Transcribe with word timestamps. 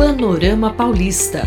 Panorama 0.00 0.72
Paulista. 0.72 1.46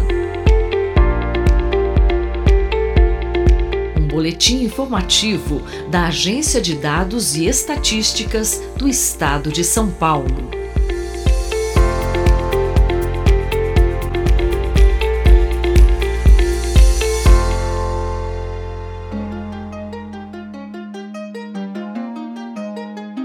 Um 4.00 4.08
boletim 4.08 4.64
informativo 4.64 5.64
da 5.90 6.06
Agência 6.06 6.62
de 6.62 6.76
Dados 6.76 7.36
e 7.36 7.48
Estatísticas 7.48 8.62
do 8.78 8.88
Estado 8.88 9.52
de 9.52 9.64
São 9.64 9.90
Paulo. 9.90 10.52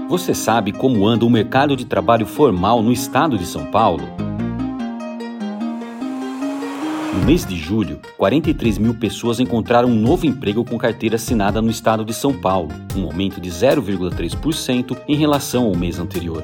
Você 0.09 0.33
sabe 0.33 0.71
como 0.71 1.05
anda 1.05 1.23
o 1.23 1.29
mercado 1.29 1.75
de 1.75 1.85
trabalho 1.85 2.25
formal 2.25 2.81
no 2.81 2.91
estado 2.91 3.37
de 3.37 3.45
São 3.45 3.67
Paulo? 3.67 4.28
Mês 7.29 7.45
de 7.45 7.55
julho, 7.55 7.99
43 8.17 8.79
mil 8.79 8.95
pessoas 8.95 9.39
encontraram 9.39 9.87
um 9.87 9.93
novo 9.93 10.25
emprego 10.25 10.65
com 10.65 10.79
carteira 10.79 11.15
assinada 11.15 11.61
no 11.61 11.69
estado 11.69 12.03
de 12.03 12.11
São 12.11 12.33
Paulo, 12.33 12.69
um 12.95 13.03
aumento 13.03 13.39
de 13.39 13.51
0,3% 13.51 14.97
em 15.07 15.15
relação 15.15 15.65
ao 15.65 15.75
mês 15.75 15.99
anterior. 15.99 16.43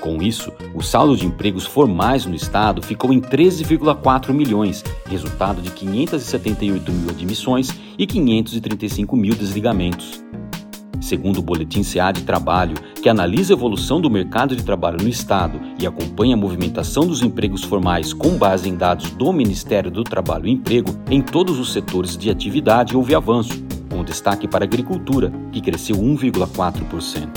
Com 0.00 0.22
isso, 0.22 0.50
o 0.72 0.80
saldo 0.80 1.14
de 1.14 1.26
empregos 1.26 1.66
formais 1.66 2.24
no 2.24 2.34
estado 2.34 2.80
ficou 2.80 3.12
em 3.12 3.20
13,4 3.20 4.32
milhões, 4.32 4.82
resultado 5.04 5.60
de 5.60 5.70
578 5.70 6.90
mil 6.90 7.10
admissões 7.10 7.68
e 7.98 8.06
535 8.06 9.14
mil 9.14 9.34
desligamentos. 9.34 10.24
Segundo 11.02 11.38
o 11.38 11.42
Boletim 11.42 11.82
CA 11.82 12.12
de 12.12 12.22
Trabalho, 12.22 12.76
que 13.02 13.08
analisa 13.08 13.52
a 13.52 13.56
evolução 13.56 14.00
do 14.00 14.08
mercado 14.08 14.54
de 14.54 14.62
trabalho 14.62 15.02
no 15.02 15.08
Estado 15.08 15.60
e 15.76 15.84
acompanha 15.84 16.34
a 16.34 16.38
movimentação 16.38 17.04
dos 17.04 17.22
empregos 17.22 17.64
formais 17.64 18.12
com 18.12 18.38
base 18.38 18.68
em 18.68 18.76
dados 18.76 19.10
do 19.10 19.32
Ministério 19.32 19.90
do 19.90 20.04
Trabalho 20.04 20.46
e 20.46 20.52
Emprego, 20.52 20.94
em 21.10 21.20
todos 21.20 21.58
os 21.58 21.72
setores 21.72 22.16
de 22.16 22.30
atividade 22.30 22.96
houve 22.96 23.16
avanço, 23.16 23.64
com 23.90 24.04
destaque 24.04 24.46
para 24.46 24.64
a 24.64 24.66
agricultura, 24.66 25.32
que 25.50 25.60
cresceu 25.60 25.96
1,4%. 25.96 27.28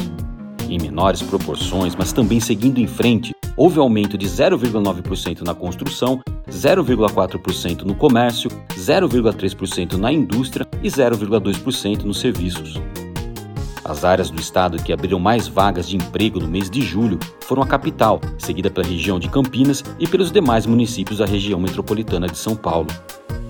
Em 0.70 0.80
menores 0.80 1.24
proporções, 1.24 1.96
mas 1.96 2.14
também 2.14 2.40
seguindo 2.40 2.80
em 2.80 2.88
frente, 2.88 3.34
houve 3.58 3.80
aumento 3.80 4.16
de 4.16 4.28
0,9% 4.28 5.42
na 5.42 5.56
construção, 5.56 6.22
0,4% 6.48 7.82
no 7.82 7.96
comércio, 7.96 8.50
0,3% 8.78 9.94
na 9.94 10.14
indústria 10.14 10.68
e 10.84 10.88
0,2% 10.88 12.04
nos 12.04 12.20
serviços. 12.20 12.80
As 13.88 14.04
áreas 14.04 14.32
do 14.32 14.42
estado 14.42 14.82
que 14.82 14.92
abriram 14.92 15.20
mais 15.20 15.48
vagas 15.48 15.88
de 15.88 15.96
emprego 15.96 16.40
no 16.40 16.48
mês 16.48 16.72
de 16.72 16.82
julho 16.82 17.20
foram 17.42 17.62
a 17.62 17.68
capital, 17.68 18.20
seguida 18.40 18.72
pela 18.72 18.88
região 18.88 19.20
de 19.20 19.30
Campinas 19.30 19.84
e 20.00 20.08
pelos 20.08 20.32
demais 20.32 20.66
municípios 20.66 21.20
da 21.20 21.26
região 21.26 21.60
metropolitana 21.60 22.26
de 22.26 22.36
São 22.36 22.56
Paulo. 22.56 22.88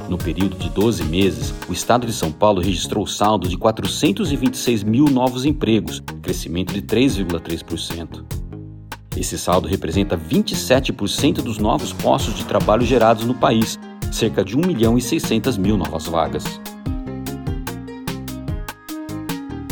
No 0.09 0.17
período 0.17 0.57
de 0.57 0.69
12 0.69 1.05
meses, 1.05 1.53
o 1.69 1.71
estado 1.71 2.05
de 2.05 2.11
São 2.11 2.33
Paulo 2.33 2.61
registrou 2.61 3.07
saldo 3.07 3.47
de 3.47 3.57
426 3.57 4.83
mil 4.83 5.05
novos 5.05 5.45
empregos, 5.45 6.03
crescimento 6.21 6.73
de 6.73 6.81
3,3%. 6.81 8.25
Esse 9.15 9.37
saldo 9.37 9.69
representa 9.69 10.17
27% 10.17 11.35
dos 11.35 11.59
novos 11.59 11.93
postos 11.93 12.35
de 12.35 12.43
trabalho 12.43 12.85
gerados 12.85 13.23
no 13.23 13.33
país, 13.33 13.79
cerca 14.11 14.43
de 14.43 14.57
1 14.57 14.67
milhão 14.67 14.97
e 14.97 15.01
600 15.01 15.57
mil 15.57 15.77
novas 15.77 16.07
vagas. 16.07 16.43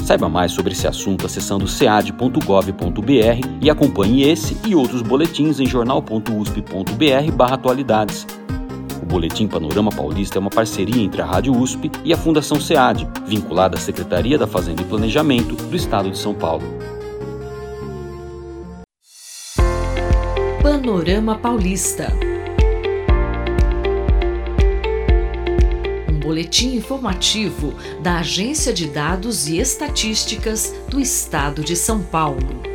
Saiba 0.04 0.28
mais 0.28 0.52
sobre 0.52 0.74
esse 0.74 0.86
assunto 0.86 1.26
acessando 1.26 1.66
cead.gov.br 1.66 3.48
e 3.62 3.70
acompanhe 3.70 4.24
esse 4.24 4.58
e 4.68 4.76
outros 4.76 5.02
boletins 5.02 5.62
em 5.62 5.66
jornal.usp.br/atualidades. 5.66 8.28
O 9.02 9.06
Boletim 9.06 9.48
Panorama 9.48 9.92
Paulista 9.92 10.38
é 10.38 10.42
uma 10.42 10.50
parceria 10.50 11.02
entre 11.02 11.22
a 11.22 11.26
Rádio 11.26 11.58
USP 11.58 11.90
e 12.04 12.12
a 12.12 12.18
Fundação 12.18 12.60
SEAD, 12.60 13.08
vinculada 13.26 13.78
à 13.78 13.80
Secretaria 13.80 14.38
da 14.38 14.46
Fazenda 14.46 14.82
e 14.82 14.86
Planejamento 14.86 15.56
do 15.56 15.76
Estado 15.76 16.12
de 16.12 16.18
São 16.18 16.34
Paulo. 16.34 16.66
Panorama 20.62 21.38
Paulista. 21.38 22.33
Boletim 26.34 26.74
informativo 26.76 27.76
da 28.02 28.18
Agência 28.18 28.74
de 28.74 28.88
Dados 28.88 29.48
e 29.48 29.60
Estatísticas 29.60 30.74
do 30.90 31.00
Estado 31.00 31.64
de 31.64 31.76
São 31.76 32.02
Paulo. 32.02 32.73